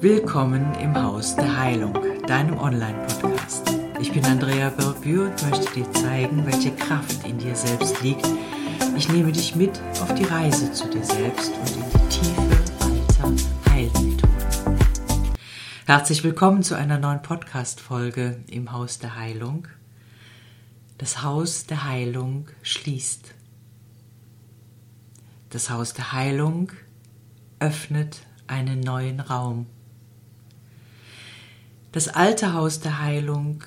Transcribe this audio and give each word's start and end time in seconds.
Willkommen 0.00 0.74
im 0.76 0.94
Haus 0.94 1.36
der 1.36 1.58
Heilung, 1.58 1.92
deinem 2.26 2.56
Online-Podcast. 2.56 3.70
Ich 4.00 4.10
bin 4.10 4.24
Andrea 4.24 4.70
Bergbür 4.70 5.26
und 5.26 5.50
möchte 5.50 5.74
dir 5.74 5.92
zeigen, 5.92 6.46
welche 6.46 6.74
Kraft 6.74 7.26
in 7.26 7.36
dir 7.36 7.54
selbst 7.54 8.00
liegt. 8.00 8.26
Ich 8.96 9.10
nehme 9.10 9.32
dich 9.32 9.54
mit 9.56 9.78
auf 10.00 10.14
die 10.14 10.24
Reise 10.24 10.72
zu 10.72 10.88
dir 10.88 11.04
selbst 11.04 11.52
und 11.52 11.76
in 11.76 11.82
die 11.92 12.08
Tiefe 12.08 12.40
alter 12.80 13.70
Heilmethoden. 13.70 14.78
Herzlich 15.84 16.24
willkommen 16.24 16.62
zu 16.62 16.74
einer 16.74 16.98
neuen 16.98 17.20
Podcast-Folge 17.20 18.42
im 18.48 18.72
Haus 18.72 18.98
der 18.98 19.16
Heilung. 19.16 19.68
Das 20.96 21.22
Haus 21.22 21.66
der 21.66 21.84
Heilung 21.84 22.48
schließt. 22.62 23.34
Das 25.50 25.68
Haus 25.68 25.92
der 25.92 26.12
Heilung 26.12 26.72
öffnet 27.58 28.22
einen 28.50 28.80
neuen 28.80 29.20
Raum. 29.20 29.66
Das 31.92 32.08
alte 32.08 32.52
Haus 32.52 32.80
der 32.80 33.00
Heilung 33.00 33.64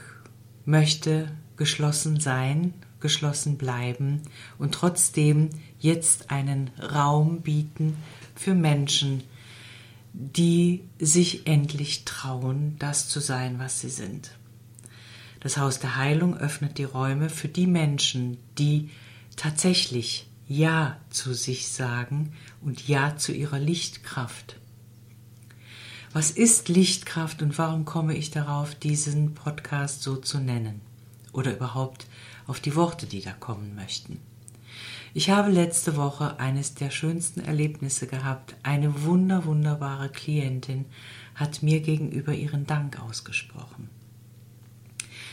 möchte 0.65 1.31
geschlossen 1.57 2.19
sein, 2.19 2.73
geschlossen 2.99 3.57
bleiben 3.57 4.21
und 4.57 4.73
trotzdem 4.73 5.49
jetzt 5.79 6.31
einen 6.31 6.69
Raum 6.79 7.41
bieten 7.41 7.97
für 8.35 8.55
Menschen, 8.55 9.23
die 10.13 10.83
sich 10.99 11.47
endlich 11.47 12.05
trauen, 12.05 12.77
das 12.79 13.09
zu 13.09 13.19
sein, 13.19 13.59
was 13.59 13.81
sie 13.81 13.89
sind. 13.89 14.31
Das 15.41 15.57
Haus 15.57 15.79
der 15.79 15.97
Heilung 15.97 16.37
öffnet 16.37 16.77
die 16.77 16.85
Räume 16.85 17.29
für 17.29 17.49
die 17.49 17.67
Menschen, 17.67 18.37
die 18.57 18.89
tatsächlich 19.35 20.29
Ja 20.47 20.97
zu 21.09 21.33
sich 21.33 21.67
sagen 21.67 22.31
und 22.61 22.87
Ja 22.87 23.17
zu 23.17 23.33
ihrer 23.33 23.59
Lichtkraft. 23.59 24.55
Was 26.13 26.29
ist 26.29 26.69
Lichtkraft 26.69 27.41
und 27.41 27.57
warum 27.57 27.85
komme 27.85 28.15
ich 28.15 28.29
darauf, 28.29 28.75
diesen 28.75 29.33
Podcast 29.33 30.03
so 30.03 30.15
zu 30.15 30.37
nennen? 30.37 30.79
Oder 31.31 31.55
überhaupt 31.55 32.05
auf 32.45 32.59
die 32.59 32.75
Worte, 32.75 33.07
die 33.07 33.21
da 33.21 33.31
kommen 33.31 33.73
möchten. 33.73 34.19
Ich 35.15 35.31
habe 35.31 35.49
letzte 35.49 35.95
Woche 35.95 36.39
eines 36.39 36.75
der 36.75 36.91
schönsten 36.91 37.39
Erlebnisse 37.39 38.05
gehabt. 38.05 38.55
Eine 38.61 39.01
wunder, 39.01 39.45
wunderbare 39.45 40.09
Klientin 40.09 40.85
hat 41.33 41.63
mir 41.63 41.79
gegenüber 41.79 42.33
ihren 42.33 42.67
Dank 42.67 42.99
ausgesprochen. 42.99 43.89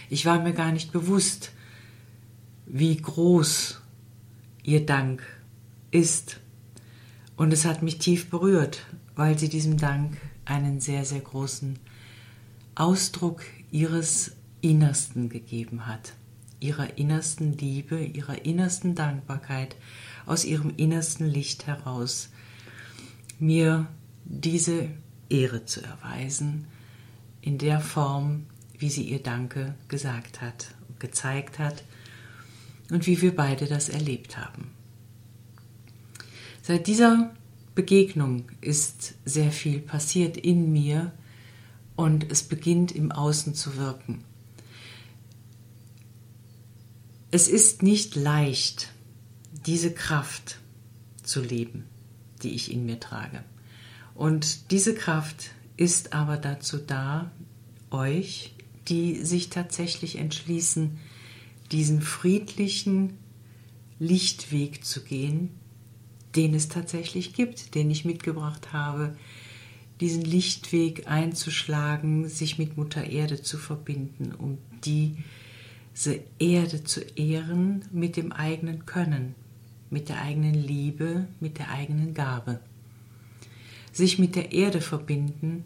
Ich 0.09 0.25
war 0.25 0.41
mir 0.41 0.55
gar 0.55 0.73
nicht 0.73 0.93
bewusst, 0.93 1.53
wie 2.65 2.97
groß 2.97 3.83
ihr 4.63 4.87
Dank 4.87 5.23
ist. 5.91 6.41
Und 7.37 7.53
es 7.53 7.67
hat 7.67 7.83
mich 7.83 7.99
tief 7.99 8.31
berührt, 8.31 8.87
weil 9.15 9.39
sie 9.39 9.51
diesem 9.51 9.77
Dank 9.77 10.17
einen 10.51 10.81
sehr, 10.81 11.05
sehr 11.05 11.21
großen 11.21 11.79
Ausdruck 12.75 13.43
ihres 13.71 14.33
Innersten 14.61 15.29
gegeben 15.29 15.87
hat, 15.87 16.15
ihrer 16.59 16.99
innersten 16.99 17.57
Liebe, 17.57 18.03
ihrer 18.05 18.45
innersten 18.45 18.95
Dankbarkeit, 18.95 19.77
aus 20.27 20.45
ihrem 20.45 20.75
innersten 20.77 21.27
Licht 21.27 21.67
heraus, 21.67 22.31
mir 23.39 23.87
diese 24.25 24.89
Ehre 25.29 25.65
zu 25.65 25.83
erweisen, 25.83 26.67
in 27.41 27.57
der 27.57 27.81
Form, 27.81 28.47
wie 28.77 28.91
sie 28.91 29.05
ihr 29.05 29.23
Danke 29.23 29.75
gesagt 29.89 30.43
hat, 30.43 30.75
gezeigt 30.99 31.59
hat 31.59 31.85
und 32.91 33.07
wie 33.07 33.23
wir 33.23 33.35
beide 33.35 33.67
das 33.67 33.89
erlebt 33.89 34.37
haben. 34.37 34.73
Seit 36.61 36.87
dieser 36.87 37.31
Begegnung 37.81 38.45
ist 38.61 39.15
sehr 39.25 39.51
viel 39.51 39.81
passiert 39.81 40.37
in 40.37 40.71
mir 40.71 41.13
und 41.97 42.31
es 42.31 42.43
beginnt 42.43 42.93
im 42.93 43.11
Außen 43.11 43.55
zu 43.55 43.79
wirken. 43.79 44.23
Es 47.31 47.49
ist 47.49 47.83
nicht 47.83 48.17
leicht, 48.17 48.93
diese 49.65 49.95
Kraft 49.95 50.59
zu 51.23 51.41
leben, 51.41 51.87
die 52.43 52.51
ich 52.51 52.71
in 52.71 52.85
mir 52.85 53.01
trage. 53.01 53.43
Und 54.15 54.71
diese 54.73 54.95
Kraft 54.95 55.53
ist 55.79 56.13
aber 56.13 56.37
dazu 56.37 56.77
da, 56.77 57.31
euch, 57.91 58.53
die 58.89 59.25
sich 59.25 59.49
tatsächlich 59.49 60.17
entschließen, 60.17 60.99
diesen 61.73 62.03
friedlichen 62.03 63.15
Lichtweg 63.99 64.85
zu 64.85 65.03
gehen, 65.03 65.60
den 66.37 66.55
es 66.55 66.69
tatsächlich 66.69 67.33
gibt, 67.35 67.75
den 67.75 67.91
ich 67.91 68.05
mitgebracht 68.05 68.73
habe, 68.73 69.17
diesen 70.01 70.23
Lichtweg 70.23 71.07
einzuschlagen, 71.07 72.29
sich 72.29 72.59
mit 72.59 72.77
Mutter 72.77 73.05
Erde 73.05 73.43
zu 73.43 73.59
verbinden, 73.59 74.33
um 74.33 74.59
diese 74.85 76.21
Erde 76.39 76.85
zu 76.85 77.01
ehren 77.17 77.85
mit 77.93 78.17
dem 78.17 78.33
eigenen 78.33 78.87
Können, 78.87 79.35
mit 79.91 80.09
der 80.09 80.23
eigenen 80.23 80.55
Liebe, 80.55 81.29
mit 81.39 81.59
der 81.59 81.71
eigenen 81.71 82.15
Gabe. 82.15 82.61
Sich 83.93 84.19
mit 84.19 84.37
der 84.37 84.53
Erde 84.53 84.81
verbinden 84.81 85.65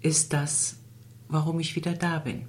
ist 0.00 0.32
das, 0.32 0.76
warum 1.28 1.60
ich 1.60 1.76
wieder 1.76 1.92
da 1.92 2.20
bin. 2.20 2.42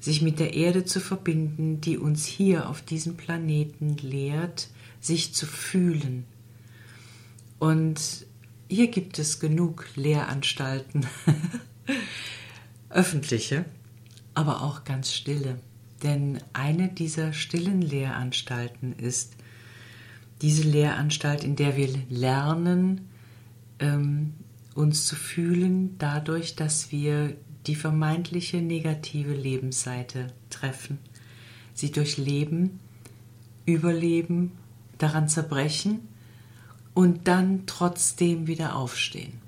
Sich 0.00 0.22
mit 0.22 0.38
der 0.38 0.54
Erde 0.54 0.84
zu 0.84 1.00
verbinden, 1.00 1.80
die 1.80 1.98
uns 1.98 2.24
hier 2.24 2.68
auf 2.68 2.82
diesem 2.82 3.16
Planeten 3.16 3.96
lehrt, 3.98 4.68
sich 5.00 5.34
zu 5.34 5.46
fühlen, 5.46 6.24
und 7.58 8.26
hier 8.68 8.88
gibt 8.88 9.18
es 9.18 9.40
genug 9.40 9.86
Lehranstalten, 9.96 11.06
öffentliche, 12.90 13.64
aber 14.34 14.62
auch 14.62 14.84
ganz 14.84 15.12
stille. 15.12 15.58
Denn 16.02 16.38
eine 16.52 16.88
dieser 16.88 17.32
stillen 17.32 17.82
Lehranstalten 17.82 18.92
ist 18.92 19.34
diese 20.42 20.62
Lehranstalt, 20.62 21.42
in 21.42 21.56
der 21.56 21.76
wir 21.76 21.88
lernen, 22.08 23.08
ähm, 23.80 24.34
uns 24.74 25.06
zu 25.06 25.16
fühlen, 25.16 25.96
dadurch, 25.98 26.54
dass 26.54 26.92
wir 26.92 27.36
die 27.66 27.74
vermeintliche 27.74 28.58
negative 28.58 29.34
Lebensseite 29.34 30.28
treffen, 30.50 30.98
sie 31.74 31.90
durchleben, 31.90 32.78
überleben, 33.66 34.52
daran 34.98 35.28
zerbrechen 35.28 36.00
und 36.94 37.28
dann 37.28 37.64
trotzdem 37.66 38.46
wieder 38.46 38.76
aufstehen. 38.76 39.40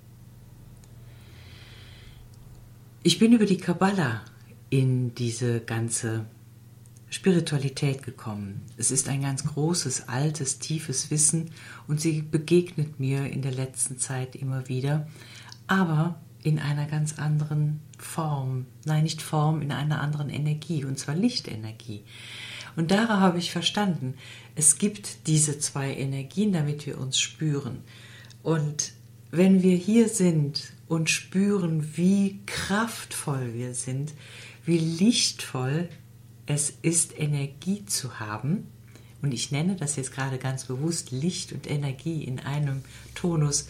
Ich 3.02 3.18
bin 3.18 3.32
über 3.32 3.46
die 3.46 3.56
Kabbala 3.56 4.22
in 4.68 5.14
diese 5.14 5.60
ganze 5.60 6.26
Spiritualität 7.10 8.02
gekommen. 8.02 8.62
Es 8.76 8.90
ist 8.90 9.08
ein 9.08 9.22
ganz 9.22 9.44
großes, 9.44 10.08
altes, 10.08 10.58
tiefes 10.58 11.10
Wissen 11.10 11.50
und 11.88 12.00
sie 12.00 12.22
begegnet 12.22 13.00
mir 13.00 13.26
in 13.26 13.42
der 13.42 13.52
letzten 13.52 13.98
Zeit 13.98 14.36
immer 14.36 14.68
wieder, 14.68 15.08
aber 15.66 16.20
in 16.42 16.58
einer 16.58 16.86
ganz 16.86 17.18
anderen 17.18 17.80
Form. 17.98 18.66
Nein, 18.84 19.02
nicht 19.02 19.20
Form, 19.22 19.60
in 19.60 19.72
einer 19.72 20.00
anderen 20.00 20.30
Energie, 20.30 20.84
und 20.84 20.98
zwar 20.98 21.14
Lichtenergie. 21.14 22.04
Und 22.76 22.90
daran 22.90 23.20
habe 23.20 23.38
ich 23.38 23.50
verstanden, 23.50 24.14
es 24.54 24.78
gibt 24.78 25.26
diese 25.26 25.58
zwei 25.58 25.94
Energien, 25.94 26.52
damit 26.52 26.86
wir 26.86 26.98
uns 26.98 27.18
spüren. 27.18 27.78
Und 28.42 28.92
wenn 29.30 29.62
wir 29.62 29.76
hier 29.76 30.08
sind 30.08 30.72
und 30.88 31.10
spüren, 31.10 31.96
wie 31.96 32.40
kraftvoll 32.46 33.54
wir 33.54 33.74
sind, 33.74 34.12
wie 34.64 34.78
lichtvoll 34.78 35.88
es 36.46 36.72
ist, 36.82 37.18
Energie 37.18 37.84
zu 37.86 38.18
haben, 38.18 38.66
und 39.22 39.32
ich 39.32 39.50
nenne 39.50 39.76
das 39.76 39.96
jetzt 39.96 40.12
gerade 40.12 40.38
ganz 40.38 40.64
bewusst 40.64 41.10
Licht 41.10 41.52
und 41.52 41.70
Energie 41.70 42.24
in 42.24 42.40
einem 42.40 42.82
Tonus, 43.14 43.68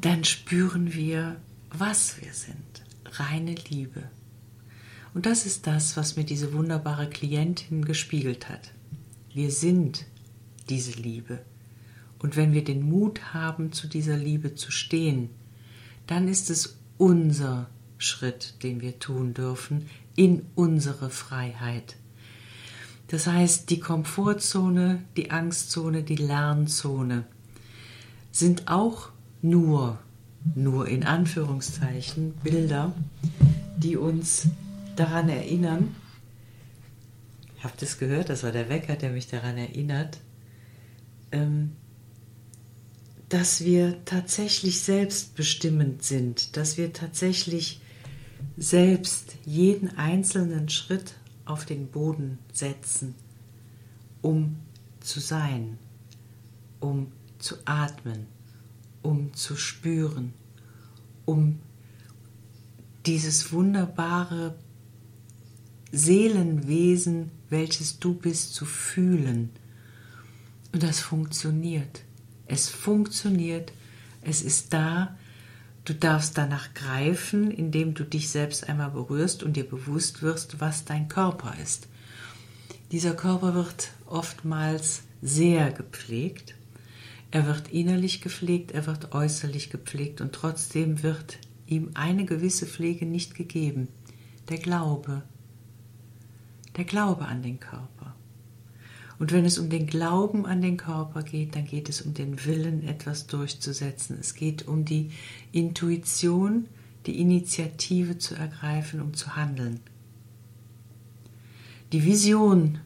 dann 0.00 0.24
spüren 0.24 0.94
wir, 0.94 1.36
was 1.70 2.20
wir 2.20 2.32
sind. 2.32 2.56
Reine 3.04 3.54
Liebe. 3.68 4.10
Und 5.14 5.26
das 5.26 5.46
ist 5.46 5.66
das, 5.66 5.96
was 5.96 6.16
mir 6.16 6.24
diese 6.24 6.52
wunderbare 6.52 7.08
Klientin 7.08 7.84
gespiegelt 7.84 8.48
hat. 8.48 8.72
Wir 9.32 9.50
sind 9.50 10.06
diese 10.68 10.92
Liebe. 10.92 11.40
Und 12.18 12.36
wenn 12.36 12.52
wir 12.52 12.64
den 12.64 12.82
Mut 12.82 13.32
haben, 13.32 13.72
zu 13.72 13.86
dieser 13.86 14.16
Liebe 14.16 14.54
zu 14.54 14.70
stehen, 14.70 15.30
dann 16.06 16.28
ist 16.28 16.50
es 16.50 16.78
unser 16.96 17.68
Schritt, 17.96 18.62
den 18.62 18.80
wir 18.80 18.98
tun 18.98 19.34
dürfen, 19.34 19.86
in 20.16 20.46
unsere 20.54 21.10
Freiheit. 21.10 21.96
Das 23.08 23.26
heißt, 23.26 23.70
die 23.70 23.80
Komfortzone, 23.80 25.02
die 25.16 25.30
Angstzone, 25.30 26.02
die 26.02 26.16
Lernzone 26.16 27.24
sind 28.32 28.68
auch 28.68 29.10
nur, 29.40 29.98
nur 30.54 30.88
in 30.88 31.04
Anführungszeichen, 31.04 32.34
Bilder, 32.42 32.92
die 33.76 33.96
uns 33.96 34.48
daran 34.98 35.28
erinnern, 35.28 35.94
habt 37.62 37.82
ihr 37.82 37.88
es 37.88 37.98
gehört, 37.98 38.28
das 38.28 38.42
war 38.42 38.52
der 38.52 38.68
Wecker, 38.68 38.96
der 38.96 39.10
mich 39.10 39.28
daran 39.28 39.56
erinnert, 39.56 40.20
ähm, 41.32 41.72
dass 43.28 43.64
wir 43.64 44.04
tatsächlich 44.04 44.80
selbstbestimmend 44.80 46.02
sind, 46.02 46.56
dass 46.56 46.78
wir 46.78 46.92
tatsächlich 46.92 47.82
selbst 48.56 49.36
jeden 49.44 49.96
einzelnen 49.98 50.68
Schritt 50.68 51.14
auf 51.44 51.64
den 51.64 51.88
Boden 51.88 52.38
setzen, 52.52 53.14
um 54.22 54.56
zu 55.00 55.20
sein, 55.20 55.78
um 56.80 57.12
zu 57.38 57.56
atmen, 57.64 58.26
um 59.02 59.32
zu 59.34 59.56
spüren, 59.56 60.32
um 61.24 61.60
dieses 63.06 63.52
wunderbare 63.52 64.56
Seelenwesen, 65.92 67.30
welches 67.50 67.98
du 67.98 68.14
bist, 68.14 68.54
zu 68.54 68.64
fühlen. 68.64 69.50
Und 70.72 70.82
das 70.82 71.00
funktioniert. 71.00 72.02
Es 72.46 72.68
funktioniert. 72.68 73.72
Es 74.22 74.42
ist 74.42 74.72
da. 74.72 75.16
Du 75.84 75.94
darfst 75.94 76.36
danach 76.36 76.74
greifen, 76.74 77.50
indem 77.50 77.94
du 77.94 78.04
dich 78.04 78.28
selbst 78.28 78.68
einmal 78.68 78.90
berührst 78.90 79.42
und 79.42 79.56
dir 79.56 79.66
bewusst 79.66 80.22
wirst, 80.22 80.60
was 80.60 80.84
dein 80.84 81.08
Körper 81.08 81.54
ist. 81.62 81.88
Dieser 82.92 83.14
Körper 83.14 83.54
wird 83.54 83.90
oftmals 84.06 85.02
sehr 85.22 85.72
gepflegt. 85.72 86.54
Er 87.30 87.46
wird 87.46 87.68
innerlich 87.70 88.20
gepflegt, 88.20 88.72
er 88.72 88.86
wird 88.86 89.12
äußerlich 89.12 89.70
gepflegt 89.70 90.20
und 90.20 90.32
trotzdem 90.32 91.02
wird 91.02 91.38
ihm 91.66 91.90
eine 91.94 92.24
gewisse 92.24 92.66
Pflege 92.66 93.04
nicht 93.04 93.34
gegeben. 93.34 93.88
Der 94.48 94.58
Glaube. 94.58 95.22
Der 96.78 96.84
Glaube 96.84 97.26
an 97.26 97.42
den 97.42 97.58
Körper. 97.58 98.14
Und 99.18 99.32
wenn 99.32 99.44
es 99.44 99.58
um 99.58 99.68
den 99.68 99.88
Glauben 99.88 100.46
an 100.46 100.62
den 100.62 100.76
Körper 100.76 101.24
geht, 101.24 101.56
dann 101.56 101.66
geht 101.66 101.88
es 101.88 102.02
um 102.02 102.14
den 102.14 102.44
Willen, 102.44 102.86
etwas 102.86 103.26
durchzusetzen. 103.26 104.16
Es 104.20 104.34
geht 104.34 104.68
um 104.68 104.84
die 104.84 105.10
Intuition, 105.50 106.68
die 107.06 107.20
Initiative 107.20 108.18
zu 108.18 108.36
ergreifen, 108.36 109.00
um 109.00 109.12
zu 109.14 109.34
handeln. 109.34 109.80
Die 111.90 112.04
Vision 112.04 112.78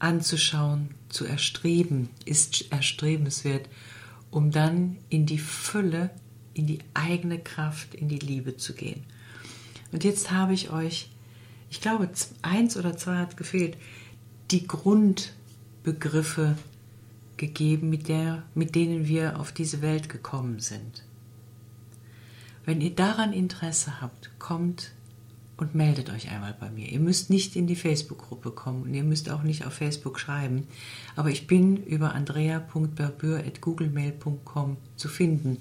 anzuschauen, 0.00 0.88
zu 1.08 1.24
erstreben, 1.24 2.08
ist 2.24 2.72
erstrebenswert, 2.72 3.68
um 4.32 4.50
dann 4.50 4.96
in 5.08 5.24
die 5.24 5.38
Fülle, 5.38 6.10
in 6.52 6.66
die 6.66 6.80
eigene 6.94 7.38
Kraft, 7.38 7.94
in 7.94 8.08
die 8.08 8.18
Liebe 8.18 8.56
zu 8.56 8.74
gehen. 8.74 9.04
Und 9.92 10.02
jetzt 10.02 10.32
habe 10.32 10.52
ich 10.52 10.70
euch, 10.70 11.10
ich 11.74 11.80
glaube, 11.80 12.08
eins 12.42 12.76
oder 12.76 12.96
zwei 12.96 13.16
hat 13.16 13.36
gefehlt, 13.36 13.76
die 14.52 14.64
Grund 14.64 15.32
Begriffe 15.82 16.56
gegeben, 17.36 17.90
mit, 17.90 18.06
der, 18.06 18.44
mit 18.54 18.76
denen 18.76 19.08
wir 19.08 19.40
auf 19.40 19.50
diese 19.50 19.82
Welt 19.82 20.08
gekommen 20.08 20.60
sind. 20.60 21.02
Wenn 22.64 22.80
ihr 22.80 22.94
daran 22.94 23.32
Interesse 23.32 24.00
habt, 24.00 24.30
kommt 24.38 24.92
und 25.56 25.74
meldet 25.74 26.10
euch 26.10 26.30
einmal 26.30 26.54
bei 26.58 26.70
mir. 26.70 26.88
Ihr 26.88 27.00
müsst 27.00 27.28
nicht 27.28 27.56
in 27.56 27.66
die 27.66 27.74
Facebook-Gruppe 27.74 28.52
kommen 28.52 28.84
und 28.84 28.94
ihr 28.94 29.02
müsst 29.02 29.28
auch 29.28 29.42
nicht 29.42 29.66
auf 29.66 29.72
Facebook 29.72 30.20
schreiben, 30.20 30.68
aber 31.16 31.30
ich 31.30 31.48
bin 31.48 31.76
über 31.76 32.14
andrea.berbür.googlemail.com 32.14 34.76
zu 34.94 35.08
finden. 35.08 35.58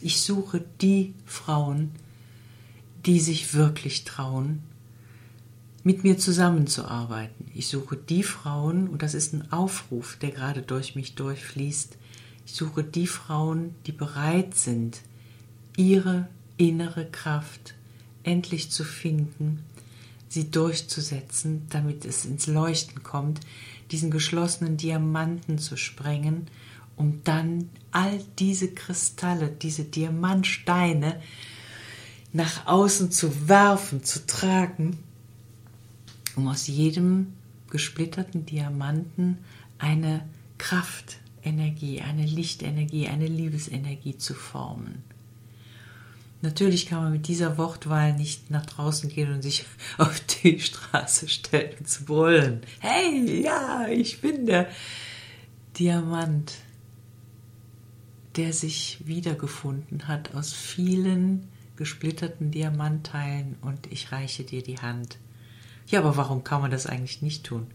Ich 0.00 0.20
suche 0.20 0.64
die 0.80 1.14
Frauen, 1.24 1.90
die 3.04 3.18
sich 3.18 3.52
wirklich 3.52 4.04
trauen, 4.04 4.62
mit 5.86 6.02
mir 6.02 6.18
zusammenzuarbeiten. 6.18 7.46
Ich 7.54 7.68
suche 7.68 7.96
die 7.96 8.24
Frauen, 8.24 8.88
und 8.88 9.02
das 9.02 9.14
ist 9.14 9.32
ein 9.32 9.52
Aufruf, 9.52 10.16
der 10.20 10.32
gerade 10.32 10.60
durch 10.60 10.96
mich 10.96 11.14
durchfließt, 11.14 11.96
ich 12.44 12.52
suche 12.54 12.82
die 12.82 13.06
Frauen, 13.06 13.72
die 13.86 13.92
bereit 13.92 14.56
sind, 14.56 15.00
ihre 15.76 16.26
innere 16.56 17.06
Kraft 17.06 17.74
endlich 18.24 18.72
zu 18.72 18.82
finden, 18.82 19.62
sie 20.28 20.50
durchzusetzen, 20.50 21.68
damit 21.70 22.04
es 22.04 22.24
ins 22.24 22.48
Leuchten 22.48 23.04
kommt, 23.04 23.38
diesen 23.92 24.10
geschlossenen 24.10 24.76
Diamanten 24.76 25.58
zu 25.58 25.76
sprengen, 25.76 26.48
um 26.96 27.20
dann 27.22 27.70
all 27.92 28.20
diese 28.40 28.72
Kristalle, 28.74 29.50
diese 29.50 29.84
Diamantsteine 29.84 31.22
nach 32.32 32.66
außen 32.66 33.12
zu 33.12 33.48
werfen, 33.48 34.02
zu 34.02 34.26
tragen 34.26 34.98
um 36.36 36.48
aus 36.48 36.66
jedem 36.66 37.32
gesplitterten 37.70 38.46
Diamanten 38.46 39.38
eine 39.78 40.26
Kraftenergie, 40.58 42.02
eine 42.02 42.24
Lichtenergie, 42.24 43.08
eine 43.08 43.26
Liebesenergie 43.26 44.16
zu 44.16 44.34
formen. 44.34 45.02
Natürlich 46.42 46.86
kann 46.86 47.02
man 47.02 47.12
mit 47.12 47.28
dieser 47.28 47.58
Wortwahl 47.58 48.12
nicht 48.12 48.50
nach 48.50 48.64
draußen 48.66 49.08
gehen 49.08 49.32
und 49.32 49.42
sich 49.42 49.64
auf 49.98 50.20
die 50.20 50.60
Straße 50.60 51.28
stellen 51.28 51.74
und 51.78 51.88
zu 51.88 52.04
brüllen. 52.04 52.60
Hey, 52.78 53.42
ja, 53.42 53.88
ich 53.88 54.20
bin 54.20 54.46
der 54.46 54.68
Diamant, 55.78 56.54
der 58.36 58.52
sich 58.52 58.98
wiedergefunden 59.04 60.08
hat 60.08 60.34
aus 60.34 60.52
vielen 60.52 61.48
gesplitterten 61.76 62.50
Diamantteilen 62.50 63.56
und 63.62 63.90
ich 63.90 64.12
reiche 64.12 64.44
dir 64.44 64.62
die 64.62 64.78
Hand. 64.78 65.18
Ja, 65.88 66.00
aber 66.00 66.16
warum 66.16 66.42
kann 66.42 66.62
man 66.62 66.70
das 66.70 66.86
eigentlich 66.86 67.22
nicht 67.22 67.44
tun? 67.44 67.68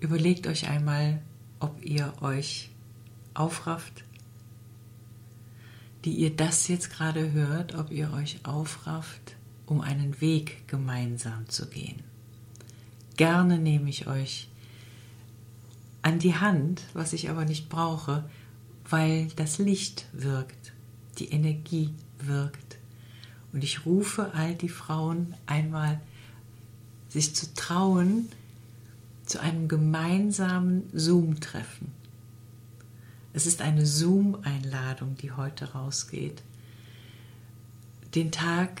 Überlegt 0.00 0.46
euch 0.46 0.68
einmal, 0.68 1.20
ob 1.58 1.82
ihr 1.84 2.12
euch 2.20 2.70
aufrafft, 3.34 4.04
die 6.04 6.12
ihr 6.12 6.34
das 6.34 6.68
jetzt 6.68 6.90
gerade 6.90 7.32
hört, 7.32 7.74
ob 7.74 7.90
ihr 7.90 8.12
euch 8.12 8.40
aufrafft, 8.44 9.36
um 9.66 9.80
einen 9.80 10.20
Weg 10.20 10.66
gemeinsam 10.68 11.48
zu 11.48 11.68
gehen. 11.68 12.02
Gerne 13.16 13.58
nehme 13.58 13.88
ich 13.90 14.06
euch 14.06 14.48
an 16.02 16.18
die 16.18 16.36
Hand, 16.36 16.82
was 16.94 17.12
ich 17.12 17.28
aber 17.28 17.44
nicht 17.44 17.68
brauche, 17.68 18.28
weil 18.88 19.28
das 19.36 19.58
Licht 19.58 20.06
wirkt, 20.12 20.72
die 21.18 21.30
Energie 21.30 21.94
wirkt. 22.18 22.78
Und 23.52 23.64
ich 23.64 23.84
rufe 23.84 24.32
all 24.34 24.54
die 24.54 24.68
Frauen 24.68 25.34
einmal 25.46 26.00
sich 27.10 27.34
zu 27.34 27.52
trauen, 27.54 28.28
zu 29.26 29.40
einem 29.40 29.68
gemeinsamen 29.68 30.88
Zoom-Treffen. 30.92 31.92
Es 33.32 33.46
ist 33.46 33.60
eine 33.60 33.84
Zoom-Einladung, 33.84 35.16
die 35.16 35.32
heute 35.32 35.72
rausgeht. 35.72 36.42
Den 38.14 38.32
Tag 38.32 38.80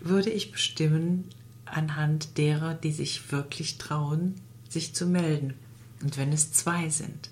würde 0.00 0.30
ich 0.30 0.52
bestimmen 0.52 1.24
anhand 1.64 2.36
derer, 2.38 2.74
die 2.74 2.92
sich 2.92 3.32
wirklich 3.32 3.78
trauen, 3.78 4.34
sich 4.68 4.94
zu 4.94 5.06
melden. 5.06 5.54
Und 6.02 6.18
wenn 6.18 6.32
es 6.32 6.52
zwei 6.52 6.90
sind. 6.90 7.30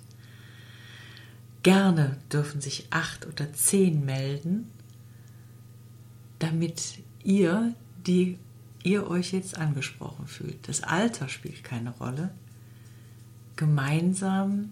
Gerne 1.62 2.16
dürfen 2.32 2.60
sich 2.60 2.86
acht 2.90 3.26
oder 3.26 3.52
zehn 3.52 4.04
melden, 4.04 4.70
damit 6.38 6.98
ihr 7.22 7.74
die 8.06 8.38
ihr 8.84 9.08
euch 9.08 9.32
jetzt 9.32 9.58
angesprochen 9.58 10.28
fühlt. 10.28 10.68
Das 10.68 10.82
Alter 10.82 11.28
spielt 11.28 11.64
keine 11.64 11.90
Rolle. 11.90 12.32
Gemeinsam 13.56 14.70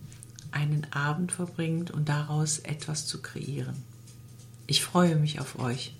einen 0.52 0.87
Abend 0.92 1.33
verbringt 1.33 1.90
und 1.90 2.09
daraus 2.09 2.59
etwas 2.61 3.07
zu 3.07 3.23
kreieren. 3.23 3.83
Ich 4.66 4.85
freue 4.85 5.16
mich 5.16 5.40
auf 5.40 5.59
euch. 5.59 5.97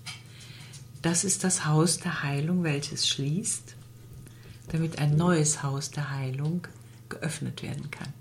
Das 1.01 1.23
ist 1.23 1.43
das 1.43 1.65
Haus 1.65 1.97
der 1.97 2.23
Heilung, 2.23 2.63
welches 2.63 3.09
schließt, 3.09 3.75
damit 4.69 4.99
ein 4.99 5.17
neues 5.17 5.63
Haus 5.63 5.91
der 5.91 6.11
Heilung 6.11 6.65
geöffnet 7.09 7.61
werden 7.61 7.91
kann. 7.91 8.13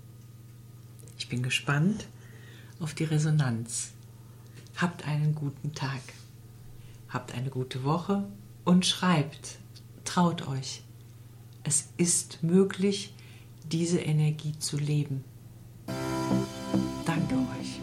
Ich 1.18 1.28
bin 1.28 1.42
gespannt 1.42 2.06
auf 2.80 2.94
die 2.94 3.04
Resonanz. 3.04 3.92
Habt 4.76 5.06
einen 5.06 5.34
guten 5.34 5.74
Tag. 5.74 6.00
Habt 7.08 7.34
eine 7.34 7.50
gute 7.50 7.84
Woche 7.84 8.24
und 8.64 8.86
schreibt 8.86 9.58
Traut 10.12 10.46
euch. 10.46 10.82
Es 11.64 11.88
ist 11.96 12.42
möglich, 12.42 13.14
diese 13.64 13.98
Energie 13.98 14.52
zu 14.58 14.76
leben. 14.76 15.24
Danke 17.06 17.34
euch. 17.34 17.80